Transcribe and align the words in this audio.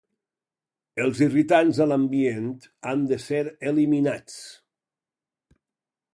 Els 1.03 1.19
irritants 1.25 1.81
a 1.85 1.87
l'ambient 1.91 2.49
han 2.93 3.05
de 3.13 3.21
ser 3.27 3.43
eliminats. 3.75 4.41